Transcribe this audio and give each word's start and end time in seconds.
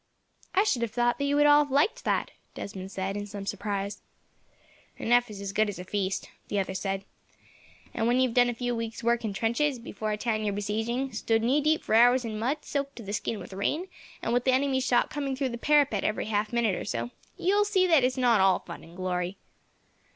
"I 0.55 0.63
should 0.63 0.81
have 0.81 0.89
thought 0.89 1.19
that 1.19 1.25
you 1.25 1.35
would 1.35 1.45
all 1.45 1.63
have 1.63 1.71
liked 1.71 2.05
that," 2.05 2.31
Desmond 2.55 2.91
said, 2.91 3.15
in 3.15 3.27
some 3.27 3.45
surprise. 3.45 4.01
"Enough 4.97 5.29
is 5.29 5.39
as 5.39 5.53
good 5.53 5.69
as 5.69 5.77
a 5.77 5.83
feast," 5.83 6.27
the 6.47 6.57
other 6.57 6.73
said; 6.73 7.05
"and 7.93 8.07
when 8.07 8.19
you 8.19 8.27
have 8.27 8.33
done 8.33 8.49
a 8.49 8.55
few 8.55 8.75
weeks' 8.75 9.03
work 9.03 9.23
in 9.23 9.31
trenches, 9.31 9.77
before 9.77 10.11
a 10.11 10.17
town 10.17 10.43
you 10.43 10.51
are 10.51 10.55
besieging; 10.55 11.13
stood 11.13 11.43
knee 11.43 11.61
deep 11.61 11.83
for 11.83 11.93
hours 11.93 12.25
in 12.25 12.39
mud, 12.39 12.65
soaked 12.65 12.95
to 12.95 13.03
the 13.03 13.13
skin 13.13 13.37
with 13.37 13.53
rain, 13.53 13.89
and 14.23 14.33
with 14.33 14.43
the 14.43 14.53
enemy's 14.53 14.87
shot 14.87 15.11
coming 15.11 15.35
through 15.35 15.49
the 15.49 15.57
parapet 15.59 16.03
every 16.03 16.25
half 16.25 16.51
minute 16.51 16.73
or 16.73 16.83
so; 16.83 17.11
you 17.37 17.55
will 17.55 17.63
see 17.63 17.85
that 17.85 18.03
it 18.03 18.07
is 18.07 18.17
not 18.17 18.41
all 18.41 18.57
fun 18.57 18.83
and 18.83 18.95
glory. 18.97 19.37